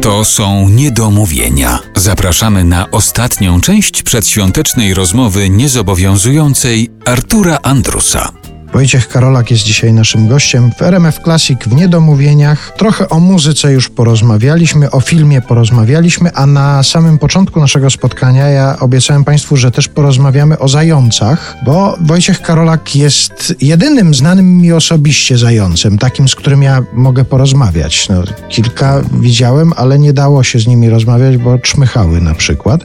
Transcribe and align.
To 0.00 0.24
są 0.24 0.68
niedomówienia. 0.68 1.78
Zapraszamy 1.96 2.64
na 2.64 2.90
ostatnią 2.90 3.60
część 3.60 4.02
przedświątecznej 4.02 4.94
rozmowy 4.94 5.50
niezobowiązującej 5.50 6.90
Artura 7.04 7.58
Andrusa. 7.62 8.43
Wojciech 8.74 9.08
Karolak 9.08 9.50
jest 9.50 9.62
dzisiaj 9.62 9.92
naszym 9.92 10.28
gościem 10.28 10.72
w 10.78 10.82
RMF 10.82 11.18
Classic 11.24 11.58
w 11.66 11.74
Niedomówieniach. 11.74 12.74
Trochę 12.76 13.08
o 13.08 13.20
muzyce 13.20 13.72
już 13.72 13.88
porozmawialiśmy, 13.88 14.90
o 14.90 15.00
filmie 15.00 15.42
porozmawialiśmy, 15.42 16.32
a 16.34 16.46
na 16.46 16.82
samym 16.82 17.18
początku 17.18 17.60
naszego 17.60 17.90
spotkania 17.90 18.48
ja 18.48 18.76
obiecałem 18.80 19.24
Państwu, 19.24 19.56
że 19.56 19.70
też 19.70 19.88
porozmawiamy 19.88 20.58
o 20.58 20.68
zającach, 20.68 21.56
bo 21.64 21.96
Wojciech 22.00 22.42
Karolak 22.42 22.96
jest 22.96 23.54
jedynym 23.60 24.14
znanym 24.14 24.58
mi 24.58 24.72
osobiście 24.72 25.38
zającem, 25.38 25.98
takim, 25.98 26.28
z 26.28 26.34
którym 26.34 26.62
ja 26.62 26.82
mogę 26.92 27.24
porozmawiać. 27.24 28.08
No, 28.08 28.22
kilka 28.48 29.02
widziałem, 29.20 29.72
ale 29.76 29.98
nie 29.98 30.12
dało 30.12 30.42
się 30.42 30.58
z 30.58 30.66
nimi 30.66 30.90
rozmawiać, 30.90 31.36
bo 31.36 31.58
czmychały 31.58 32.20
na 32.20 32.34
przykład. 32.34 32.84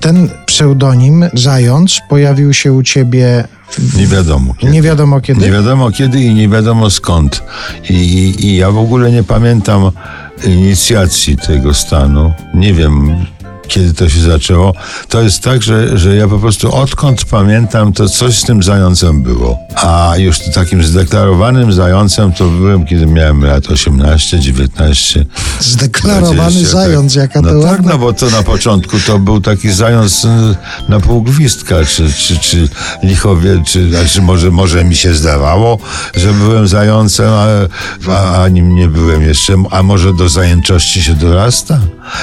Ten 0.00 0.28
pseudonim 0.46 1.24
Zając 1.34 2.00
pojawił 2.08 2.52
się 2.52 2.72
u 2.72 2.82
Ciebie 2.82 3.44
Nie 3.96 4.06
wiadomo 4.06 4.54
kiedy. 4.54 4.72
nie 4.72 4.82
wiadomo 4.82 5.20
kiedy. 5.20 5.40
Nie 5.40 5.50
wiadomo 5.50 5.90
kiedy 5.90 6.20
i 6.20 6.34
nie 6.34 6.48
wiadomo 6.48 6.90
skąd. 6.90 7.42
I, 7.90 7.94
i, 7.94 8.46
I 8.46 8.56
ja 8.56 8.70
w 8.70 8.78
ogóle 8.78 9.12
nie 9.12 9.22
pamiętam 9.22 9.90
inicjacji 10.44 11.36
tego 11.36 11.74
stanu. 11.74 12.32
Nie 12.54 12.74
wiem, 12.74 13.26
kiedy 13.72 13.94
to 13.94 14.08
się 14.08 14.20
zaczęło. 14.20 14.74
To 15.08 15.22
jest 15.22 15.42
tak, 15.42 15.62
że, 15.62 15.98
że 15.98 16.16
ja 16.16 16.28
po 16.28 16.38
prostu 16.38 16.74
odkąd 16.74 17.24
pamiętam, 17.24 17.92
to 17.92 18.08
coś 18.08 18.38
z 18.38 18.42
tym 18.42 18.62
zającem 18.62 19.22
było. 19.22 19.58
A 19.76 20.14
już 20.16 20.38
takim 20.38 20.84
zdeklarowanym 20.84 21.72
zającem 21.72 22.32
to 22.32 22.44
byłem, 22.44 22.86
kiedy 22.86 23.06
miałem 23.06 23.44
lat 23.44 23.70
18, 23.70 24.40
19. 24.40 25.26
Zdeklarowany 25.60 26.50
20, 26.50 26.68
zając, 26.68 27.14
jaka 27.14 27.40
no 27.40 27.48
to 27.48 27.62
tak, 27.62 27.70
ładna. 27.70 27.92
no 27.92 27.98
bo 27.98 28.12
to 28.12 28.30
na 28.30 28.42
początku 28.42 28.96
to 29.06 29.18
był 29.18 29.40
taki 29.40 29.72
zając 29.72 30.24
y, 30.24 30.28
na 30.88 31.00
pół 31.00 31.22
gwizdka, 31.22 31.84
czy, 31.84 32.12
czy, 32.12 32.38
czy 32.38 32.68
lichowie, 33.02 33.62
czy, 33.66 33.90
znaczy 33.90 34.22
może, 34.22 34.50
może 34.50 34.84
mi 34.84 34.96
się 34.96 35.14
zdawało, 35.14 35.78
że 36.14 36.32
byłem 36.32 36.68
zającem, 36.68 37.26
a, 38.08 38.42
a, 38.42 38.48
nim 38.48 38.74
nie 38.74 38.88
byłem 38.88 39.22
jeszcze, 39.22 39.54
a 39.70 39.82
może 39.82 40.14
do 40.14 40.28
zajęczości 40.28 41.02
się 41.02 41.14
dorasta? 41.14 41.80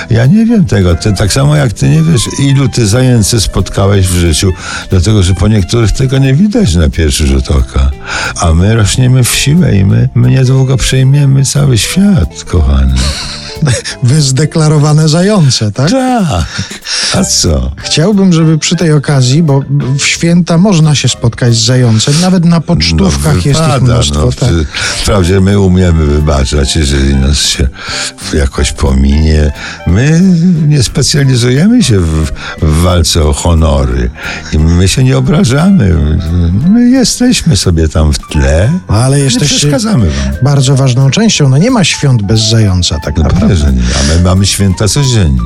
Ja 0.09 0.25
nie 0.25 0.45
wiem 0.45 0.65
tego, 0.65 0.95
ty, 0.95 1.13
tak 1.13 1.33
samo 1.33 1.38
jak 1.47 1.73
ty 1.73 1.89
nie 1.89 2.03
wiesz, 2.03 2.29
ilu 2.39 2.69
ty 2.69 2.87
zajęcy 2.87 3.41
spotkałeś 3.41 4.07
w 4.07 4.15
życiu, 4.15 4.53
dlatego, 4.89 5.23
że 5.23 5.33
po 5.33 5.47
niektórych 5.47 5.91
tego 5.91 6.17
nie 6.17 6.33
widać 6.33 6.75
na 6.75 6.89
pierwszy 6.89 7.27
rzut 7.27 7.51
oka, 7.51 7.91
a 8.35 8.53
my 8.53 8.75
rośniemy 8.75 9.23
w 9.23 9.35
siłę 9.35 9.75
i 9.75 9.85
my, 9.85 10.09
my 10.15 10.29
niedługo 10.29 10.77
przejmiemy 10.77 11.45
cały 11.45 11.77
świat, 11.77 12.43
kochany. 12.43 12.93
Wy 14.03 14.21
zdeklarowane 14.21 15.09
zające, 15.09 15.71
tak? 15.71 15.91
Tak, 15.91 16.45
a 17.15 17.23
co? 17.23 17.71
Chciałbym, 17.77 18.33
żeby 18.33 18.57
przy 18.57 18.75
tej 18.75 18.91
okazji, 18.93 19.43
bo 19.43 19.61
w 19.97 20.01
święta 20.01 20.57
można 20.57 20.95
się 20.95 21.07
spotkać 21.09 21.55
z 21.55 21.65
zającem, 21.65 22.13
nawet 22.21 22.45
na 22.45 22.61
pocztówkach 22.61 23.45
jest 23.45 23.59
ich 23.61 23.67
No, 23.67 23.73
wypada, 23.73 23.93
mnóstwo. 23.93 24.25
no, 24.25 24.31
tak. 24.31 24.49
Wprawdzie 25.01 25.39
my 25.41 25.59
umiemy 25.59 26.05
wybaczać, 26.05 26.75
jeżeli 26.75 27.15
nas 27.15 27.37
się 27.37 27.67
jakoś 28.33 28.71
pominie. 28.71 29.51
My 29.87 30.21
nie 30.67 30.83
specjalizujemy 30.83 31.83
się 31.83 31.99
w, 31.99 32.31
w 32.61 32.81
walce 32.81 33.23
o 33.23 33.33
honory 33.33 34.09
i 34.53 34.57
my 34.59 34.87
się 34.87 35.03
nie 35.03 35.17
obrażamy. 35.17 35.95
My 36.69 36.89
jesteśmy 36.89 37.57
sobie 37.57 37.87
tam 37.89 38.13
w 38.13 38.19
tle. 38.19 38.69
Ale 38.87 39.19
jesteście 39.19 39.57
przeszkadzamy 39.57 40.05
wam. 40.09 40.33
bardzo 40.43 40.75
ważną 40.75 41.11
częścią. 41.11 41.49
No 41.49 41.57
nie 41.57 41.71
ma 41.71 41.83
świąt 41.83 42.21
bez 42.21 42.49
zająca 42.49 42.99
tak 42.99 43.17
No 43.17 43.23
naprawdę. 43.23 43.55
pewnie. 43.55 43.81
A 43.99 44.13
my 44.15 44.23
mamy 44.23 44.45
święta 44.45 44.87
codziennie. 44.87 45.41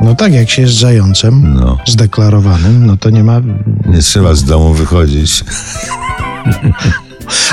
No 0.00 0.14
tak, 0.14 0.32
jak 0.32 0.50
się 0.50 0.62
jest 0.62 0.74
zającem 0.74 1.54
No. 1.54 1.78
zdeklarowanym, 1.86 2.86
no 2.86 2.96
to 2.96 3.10
nie 3.10 3.24
ma... 3.24 3.40
Nie 3.86 3.98
trzeba 3.98 4.34
z 4.34 4.44
domu 4.44 4.72
wychodzić. 4.74 5.44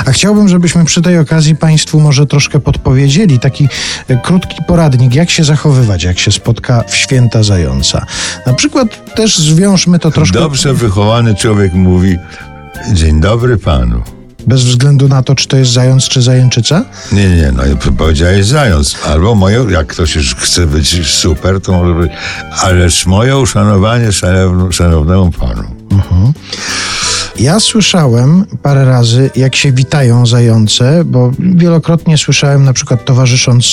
A 0.06 0.10
chciałbym, 0.12 0.48
żebyśmy 0.48 0.84
przy 0.84 1.02
tej 1.02 1.18
okazji 1.18 1.56
Państwu 1.56 2.00
może 2.00 2.26
troszkę 2.26 2.60
podpowiedzieli 2.60 3.38
taki 3.38 3.68
e, 4.08 4.16
krótki 4.16 4.56
poradnik, 4.66 5.14
jak 5.14 5.30
się 5.30 5.44
zachowywać, 5.44 6.02
jak 6.04 6.18
się 6.18 6.32
spotka 6.32 6.84
w 6.88 6.96
święta 6.96 7.42
zająca. 7.42 8.06
Na 8.46 8.54
przykład 8.54 9.14
też 9.14 9.38
zwiążmy 9.38 9.98
to 9.98 10.10
troszkę... 10.10 10.38
Dobrze 10.38 10.74
wychowany 10.74 11.34
człowiek 11.34 11.72
mówi 11.74 12.16
Dzień 12.92 13.20
dobry 13.20 13.58
panu. 13.58 14.02
Bez 14.46 14.64
względu 14.64 15.08
na 15.08 15.22
to, 15.22 15.34
czy 15.34 15.48
to 15.48 15.56
jest 15.56 15.72
zając, 15.72 16.08
czy 16.08 16.22
zajęczyca? 16.22 16.84
Nie, 17.12 17.28
nie, 17.28 17.52
no 17.52 17.62
powiedziałeś 17.98 18.46
zając. 18.46 18.96
Albo 19.06 19.34
moje, 19.34 19.66
jak 19.70 19.86
ktoś 19.86 20.14
już 20.14 20.34
chce 20.34 20.66
być 20.66 21.06
super, 21.06 21.60
to 21.60 21.72
może 21.72 21.94
być, 21.94 22.12
ależ 22.60 23.06
moje 23.06 23.38
uszanowanie 23.38 24.12
szanown, 24.12 24.72
szanownemu 24.72 25.30
panu. 25.30 25.64
Ja 27.38 27.60
słyszałem 27.60 28.44
parę 28.62 28.84
razy, 28.84 29.30
jak 29.36 29.56
się 29.56 29.72
witają 29.72 30.26
zające, 30.26 31.04
bo 31.04 31.32
wielokrotnie 31.38 32.18
słyszałem, 32.18 32.64
na 32.64 32.72
przykład 32.72 33.04
towarzysząc 33.04 33.66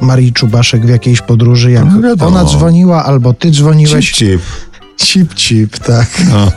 Marii 0.00 0.32
Czubaszek 0.32 0.86
w 0.86 0.88
jakiejś 0.88 1.20
podróży, 1.20 1.70
jak 1.70 1.84
No 1.84 2.26
ona 2.26 2.44
dzwoniła 2.44 3.04
albo 3.04 3.34
ty 3.34 3.50
dzwoniłeś. 3.50 4.10
Cip, 4.10 4.16
cip. 4.16 4.40
Cip, 4.96 5.34
cip, 5.34 5.78
tak. 5.78 6.08
No. 6.30 6.52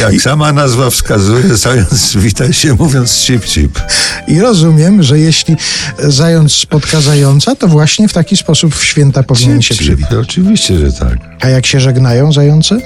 Jak 0.00 0.22
sama 0.22 0.52
nazwa 0.52 0.90
wskazuje, 0.90 1.56
zając 1.56 2.16
wita 2.16 2.52
się 2.52 2.74
mówiąc 2.74 3.16
cip, 3.16 3.44
cip. 3.44 3.80
I 4.28 4.40
rozumiem, 4.40 5.02
że 5.02 5.18
jeśli 5.18 5.56
zając 5.98 6.52
spotka 6.52 7.00
zająca, 7.00 7.56
to 7.56 7.68
właśnie 7.68 8.08
w 8.08 8.12
taki 8.12 8.36
sposób 8.36 8.74
w 8.74 8.84
święta 8.84 9.22
powinien 9.22 9.62
się 9.62 9.74
przywitać. 9.74 10.18
Oczywiście, 10.18 10.78
że 10.78 10.92
tak. 10.92 11.18
A 11.40 11.48
jak 11.48 11.66
się 11.66 11.80
żegnają 11.80 12.32
zające? 12.32 12.80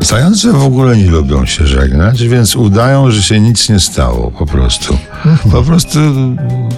Zające 0.00 0.52
w 0.52 0.62
ogóle 0.62 0.96
nie 0.96 1.10
lubią 1.10 1.46
się 1.46 1.66
żegnać, 1.66 2.22
więc 2.22 2.56
udają, 2.56 3.10
że 3.10 3.22
się 3.22 3.40
nic 3.40 3.68
nie 3.68 3.80
stało 3.80 4.30
po 4.30 4.46
prostu. 4.46 4.98
Po 5.52 5.62
prostu 5.62 5.98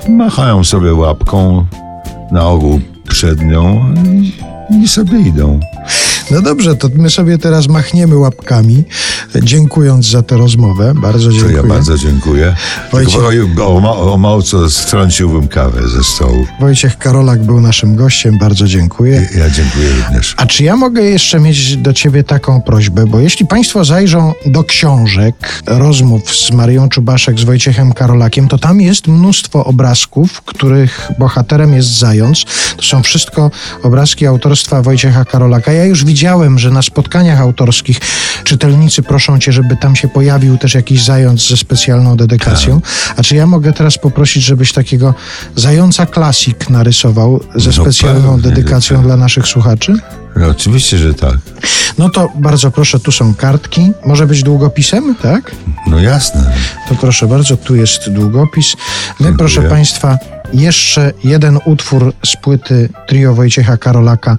machają 0.09 0.65
sobie 0.65 0.95
łapką 0.95 1.67
na 2.33 2.47
ogół 2.47 2.81
przednią 3.09 3.95
i, 4.05 4.33
i 4.85 4.89
sobie 4.89 5.21
idą. 5.21 5.61
No 6.33 6.43
dobrze, 6.43 6.77
to 6.77 6.89
my 6.97 7.11
sobie 7.11 7.39
teraz 7.39 7.69
machniemy 7.69 8.17
łapkami, 8.17 8.85
dziękując 9.43 10.07
za 10.07 10.23
tę 10.23 10.37
rozmowę. 10.37 10.93
Bardzo 10.97 11.29
To 11.29 11.35
dziękuję. 11.35 11.57
ja 11.57 11.63
bardzo 11.63 11.99
dziękuję. 11.99 12.55
Wojciech- 12.93 13.59
o, 13.61 13.77
o, 13.77 13.81
ma- 13.81 13.91
o 13.97 14.17
mało 14.17 14.43
co 14.43 14.71
strąciłbym 14.71 15.49
kawę 15.49 15.89
ze 15.89 16.05
stołu. 16.05 16.47
Wojciech 16.61 16.99
Karolak 16.99 17.43
był 17.43 17.61
naszym 17.61 17.97
gościem, 17.97 18.39
bardzo 18.39 18.67
dziękuję. 18.67 19.29
Ja 19.39 19.51
dziękuję 19.51 19.89
również. 20.05 20.35
A 20.37 20.47
czy 20.47 20.65
ja 20.65 20.77
mogę 20.77 21.03
jeszcze 21.03 21.41
mieć 21.41 21.77
do 21.77 21.93
ciebie 21.93 22.25
taką 22.25 22.63
prośbę? 22.63 23.07
Bo 23.07 23.21
jeśli 23.21 23.47
państwo 23.47 23.85
zajrzą 23.85 24.33
do 24.47 24.65
książek, 24.65 25.63
rozmów 25.67 26.37
z 26.37 26.51
Marią 26.51 26.89
Czubaszek, 26.89 27.39
z 27.39 27.45
Wojciechem 27.45 27.93
Karolakiem, 27.93 28.49
to 28.49 28.59
tam 28.59 28.81
jest 28.81 29.07
mnóstwo 29.09 29.65
obrazków, 29.65 30.43
których 30.43 31.09
bohaterem 31.19 31.75
jest 31.75 31.89
zając. 31.99 32.45
To 32.77 32.83
są 32.83 33.03
wszystko 33.03 33.51
obrazki 33.83 34.27
autorstwa 34.27 34.83
Wojciecha 34.83 35.25
Karolaka. 35.25 35.73
Ja 35.73 35.85
już 35.85 36.05
widziałem, 36.05 36.22
że 36.57 36.71
na 36.71 36.83
spotkaniach 36.83 37.41
autorskich 37.41 38.01
czytelnicy 38.45 39.03
proszą 39.03 39.39
cię, 39.39 39.53
żeby 39.53 39.77
tam 39.77 39.97
się 39.97 40.09
pojawił 40.09 40.59
też 40.59 40.75
jakiś 40.75 41.05
zając 41.05 41.49
ze 41.49 41.57
specjalną 41.57 42.17
dedykacją. 42.17 42.81
A 43.17 43.23
czy 43.23 43.37
ja 43.37 43.47
mogę 43.47 43.73
teraz 43.73 43.99
poprosić, 43.99 44.43
żebyś 44.45 44.73
takiego 44.73 45.15
zająca 45.57 46.07
klasik 46.07 46.71
narysował 46.71 47.41
ze 47.55 47.71
No 47.71 47.83
specjalną 47.83 48.37
pewnie, 48.37 48.51
dedykacją 48.51 48.97
tak. 48.97 49.07
dla 49.07 49.17
naszych 49.17 49.47
słuchaczy? 49.47 49.95
No, 50.37 50.47
oczywiście, 50.47 50.99
że 50.99 51.15
tak. 51.15 51.37
No 51.99 52.09
to 52.11 52.29
bardzo 52.35 52.71
proszę, 52.71 53.01
tu 53.01 53.13
są 53.13 53.35
kartki. 53.35 53.93
Może 54.07 54.27
być 54.27 54.43
długopisem, 54.43 55.15
tak? 55.23 55.51
No 55.87 56.01
jasne. 56.01 56.53
To 56.89 56.95
proszę 56.95 57.27
bardzo, 57.27 57.57
tu 57.57 57.77
jest 57.77 58.11
długopis. 58.11 58.75
My, 58.77 59.27
Dziękuję. 59.27 59.39
proszę 59.39 59.63
Państwa, 59.63 60.19
jeszcze 60.53 61.13
jeden 61.25 61.59
utwór 61.65 62.13
z 62.27 62.37
płyty 62.37 62.89
trio 63.07 63.35
Wojciecha 63.35 63.77
Karolaka 63.77 64.37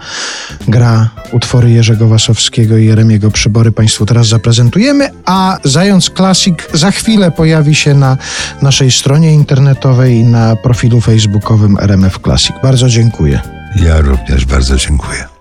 gra 0.67 1.09
utwory 1.31 1.71
Jerzego 1.71 2.07
Wasowskiego 2.07 2.77
i 2.77 2.85
Jeremiego 2.85 3.31
Przybory. 3.31 3.71
Państwu 3.71 4.05
teraz 4.05 4.27
zaprezentujemy, 4.27 5.09
a 5.25 5.57
Zając 5.63 6.09
Classic 6.09 6.55
za 6.73 6.91
chwilę 6.91 7.31
pojawi 7.31 7.75
się 7.75 7.93
na 7.93 8.17
naszej 8.61 8.91
stronie 8.91 9.33
internetowej 9.33 10.15
i 10.15 10.23
na 10.23 10.55
profilu 10.55 11.01
facebookowym 11.01 11.77
RMF 11.79 12.19
Classic. 12.23 12.55
Bardzo 12.63 12.89
dziękuję. 12.89 13.39
Ja 13.75 14.01
również 14.01 14.45
bardzo 14.45 14.77
dziękuję. 14.77 15.32